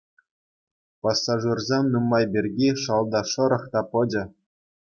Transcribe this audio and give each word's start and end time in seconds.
Пассажирсем 1.01 1.83
нумай 1.93 2.23
пирки 2.31 2.69
шалта 2.83 3.21
шӑрӑх 3.31 3.63
та 3.71 3.81
пӑчӑ. 3.91 4.23